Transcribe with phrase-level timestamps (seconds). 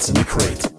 [0.00, 0.69] Beats in the Crate.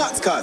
[0.00, 0.40] Selector,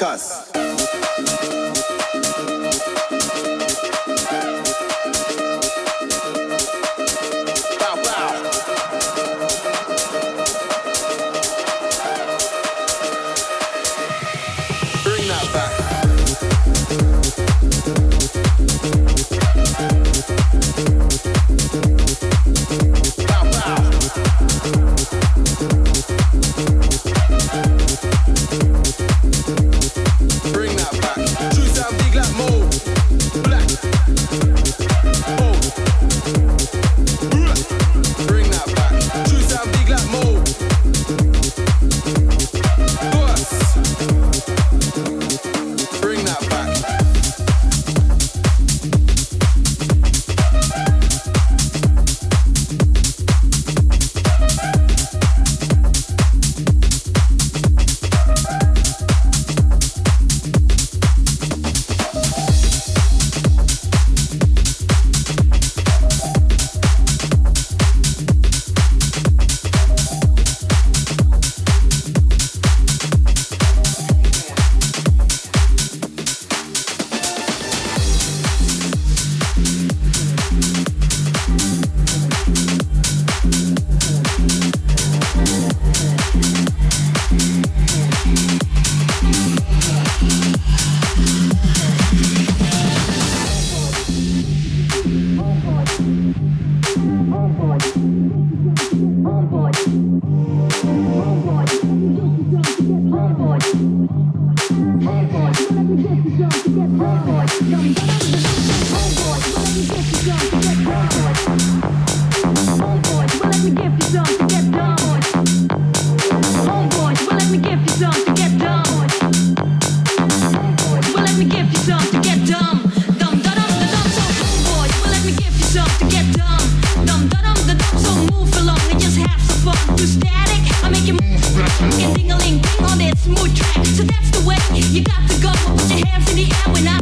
[0.00, 0.27] moving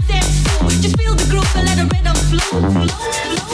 [0.06, 0.70] dance floor.
[0.70, 3.45] Just feel the groove and let the rhythm flow, flow, flow.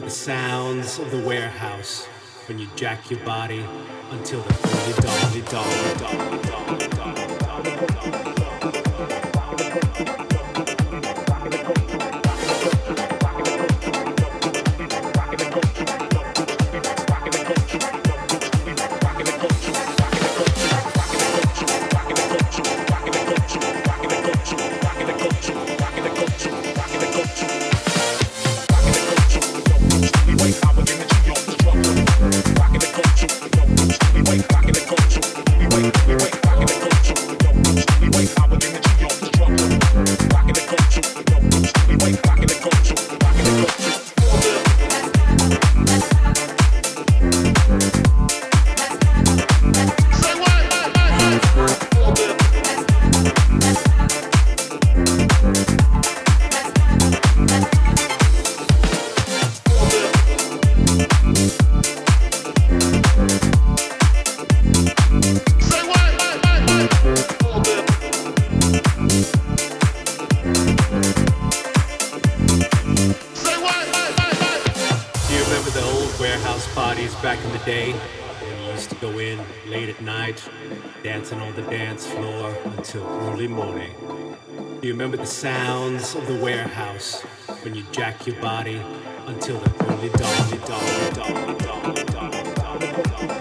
[0.00, 2.06] The sounds of the warehouse
[2.46, 3.64] when you jack your body
[4.10, 4.54] until the
[6.70, 6.87] early.
[84.98, 87.22] Remember the sounds of the warehouse
[87.62, 88.82] when you jack your body
[89.28, 93.37] until the early dawn, dawn, dawn, dawn, dawn, dawn.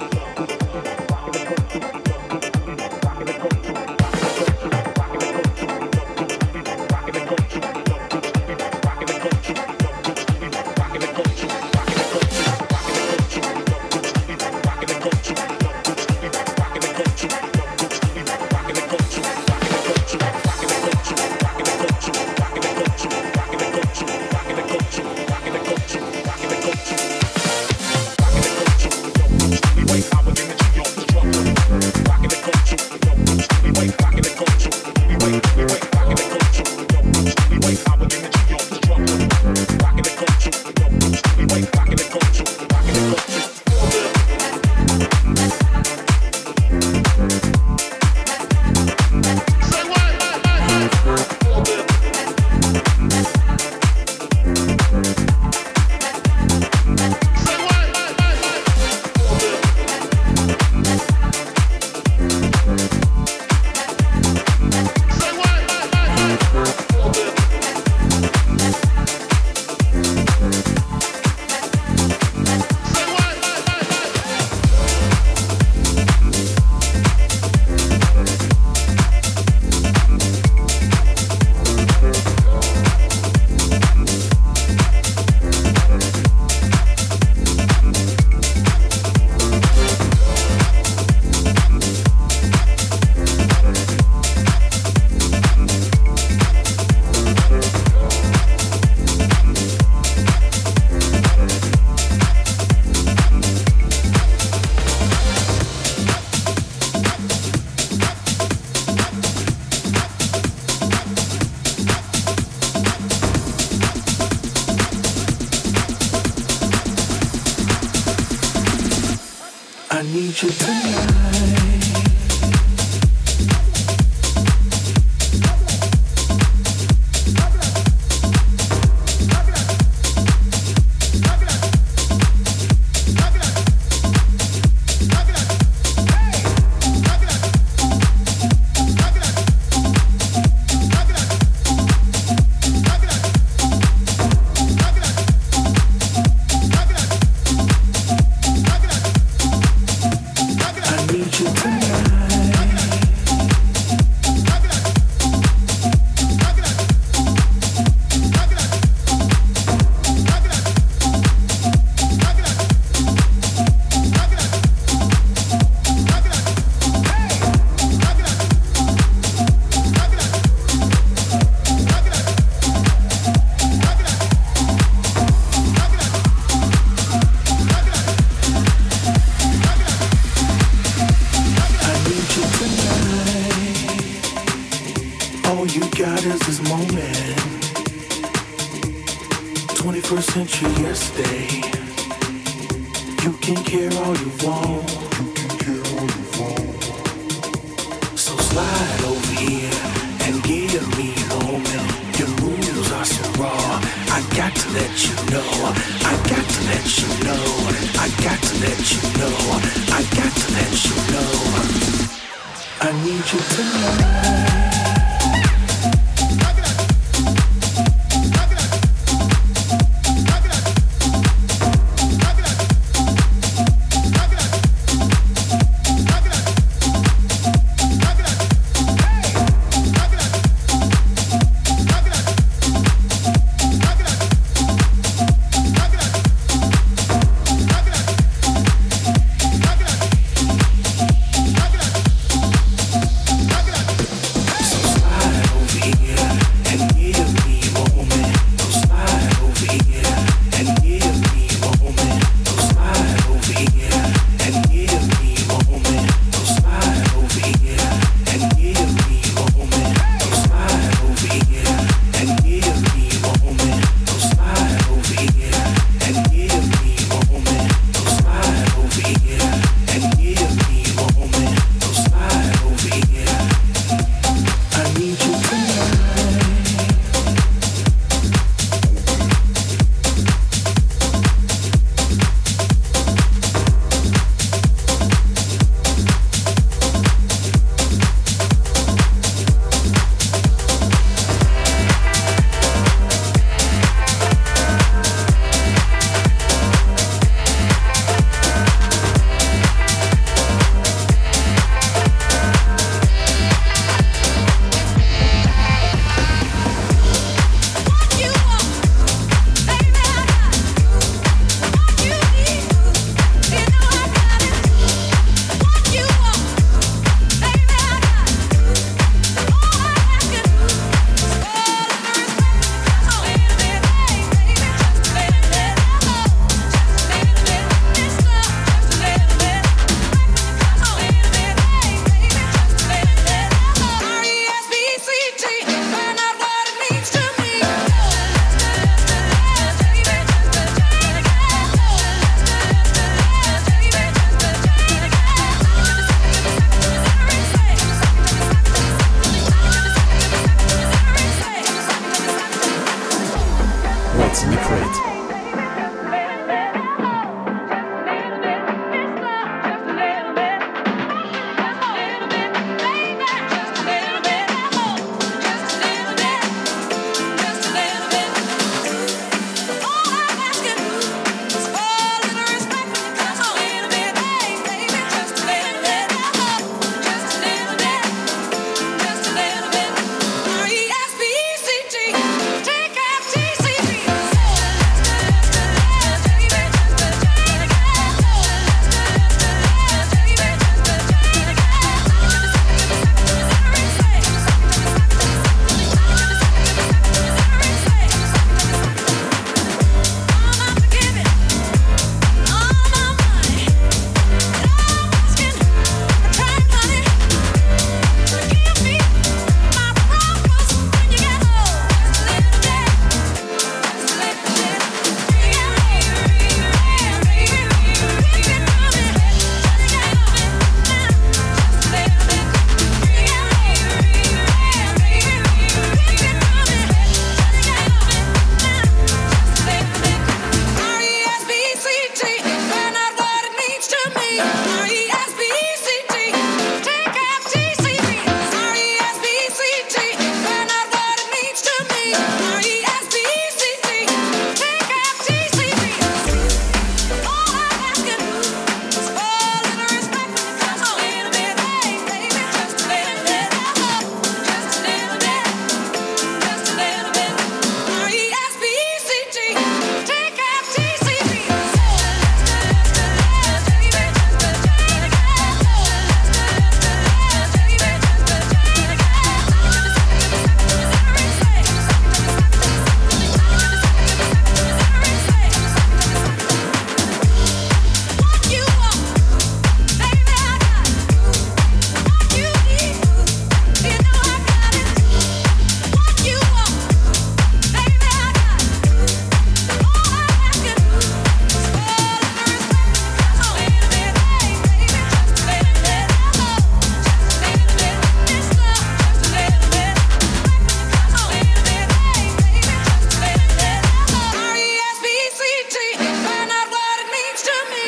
[190.38, 191.37] country yesterday.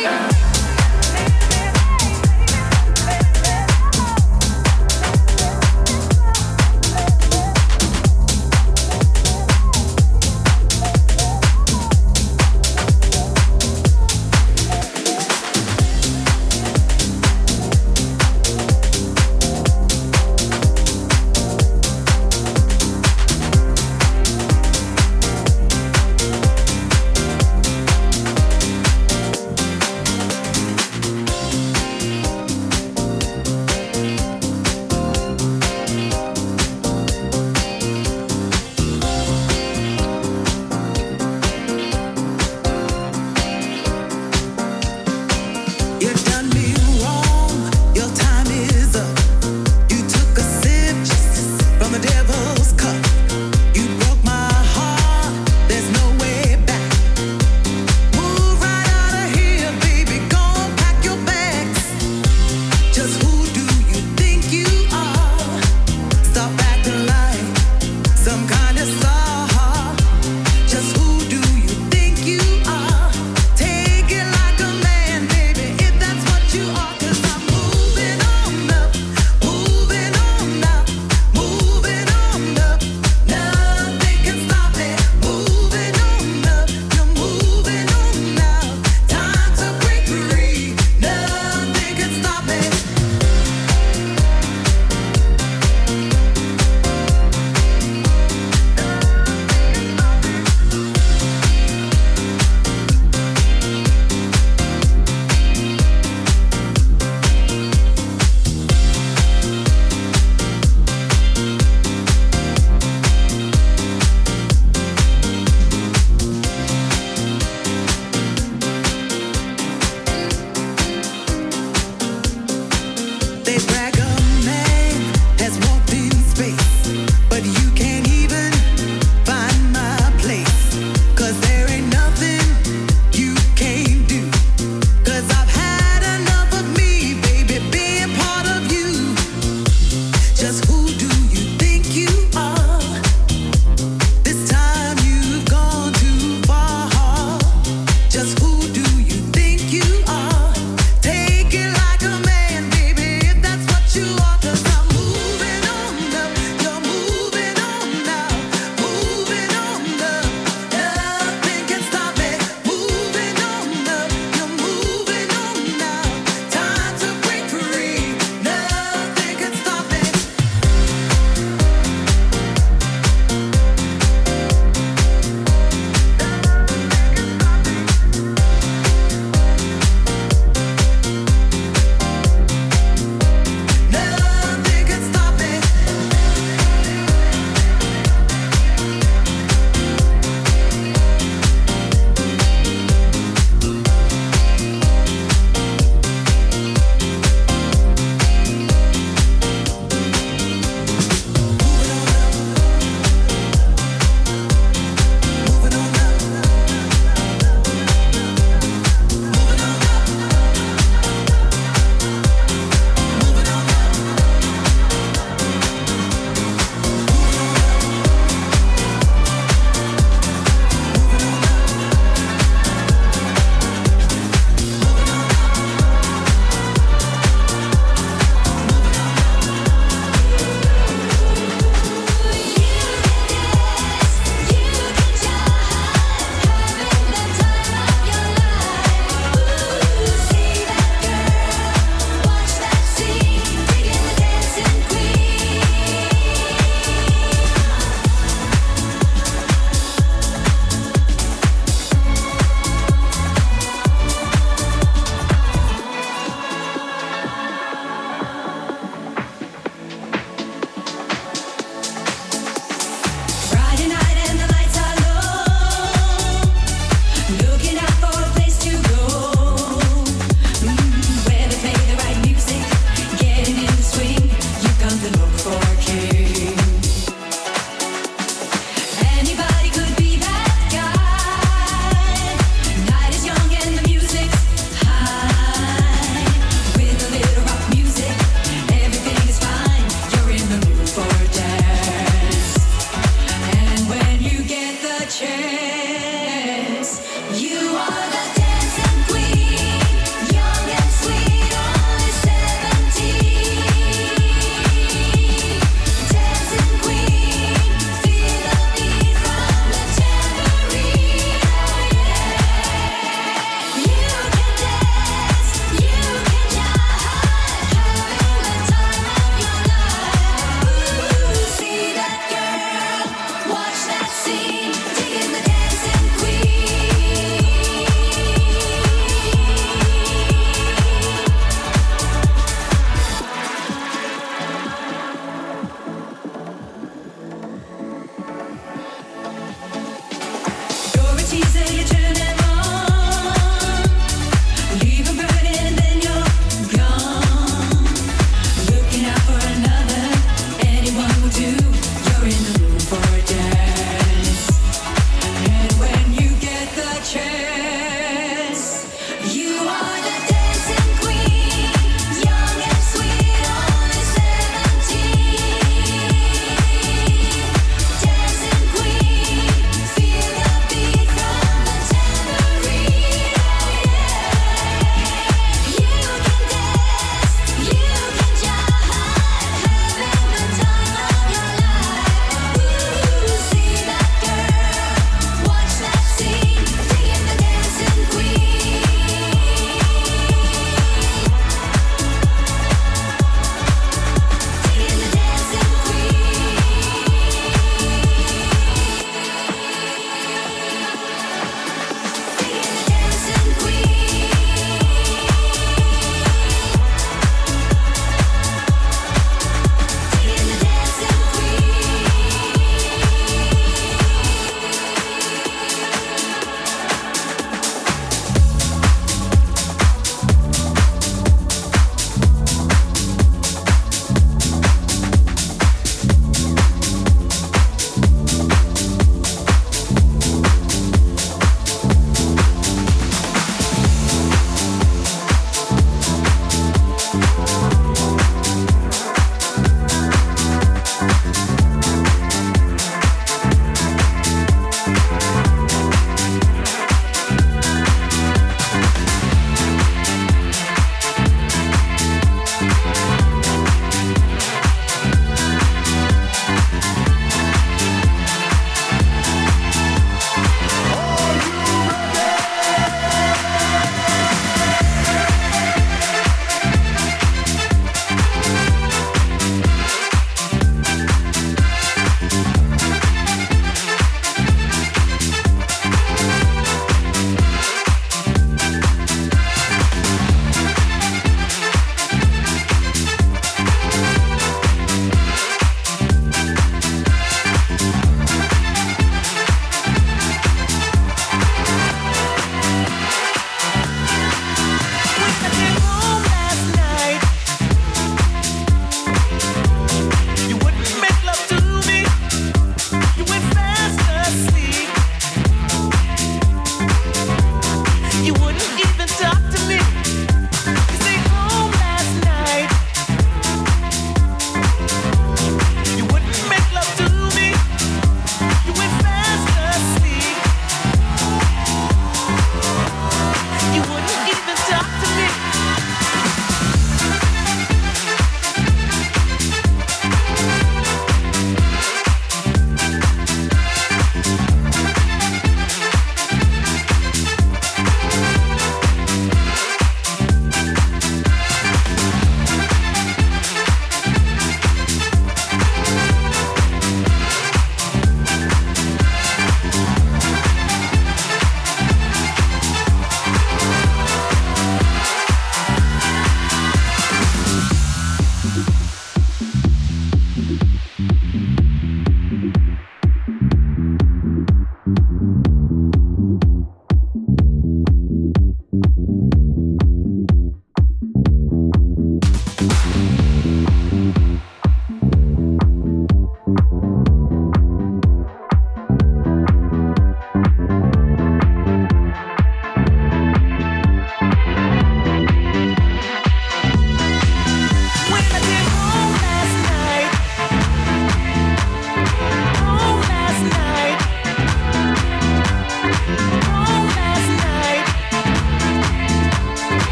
[0.00, 0.37] Yeah.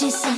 [0.00, 0.37] Let's